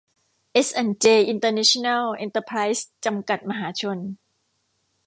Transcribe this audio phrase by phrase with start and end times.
[0.53, 3.97] เอส แอนด์ เจ อินเตอร์เนชั่นแนล เอนเตอร์ไพรส์ จำกัด มหาชน